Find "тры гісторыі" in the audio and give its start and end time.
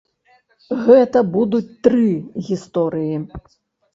1.87-3.15